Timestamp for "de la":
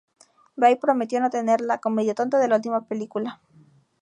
2.39-2.55